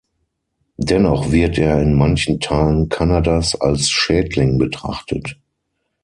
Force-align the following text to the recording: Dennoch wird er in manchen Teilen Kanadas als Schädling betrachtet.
Dennoch 0.79 1.31
wird 1.31 1.59
er 1.59 1.79
in 1.79 1.93
manchen 1.93 2.39
Teilen 2.39 2.89
Kanadas 2.89 3.53
als 3.55 3.87
Schädling 3.91 4.57
betrachtet. 4.57 5.37